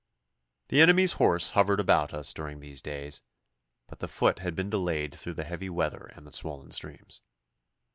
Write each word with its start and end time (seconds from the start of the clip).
The 0.69 0.81
enemy's 0.81 1.13
horse 1.21 1.51
hovered 1.51 1.79
about 1.79 2.11
us 2.11 2.33
during 2.33 2.59
these 2.59 2.81
days, 2.81 3.21
but 3.85 3.99
the 3.99 4.07
foot 4.07 4.39
had 4.39 4.55
been 4.55 4.71
delayed 4.71 5.13
through 5.13 5.35
the 5.35 5.43
heavy 5.43 5.69
weather 5.69 6.09
and 6.15 6.25
the 6.25 6.33
swollen 6.33 6.71
streams. 6.71 7.21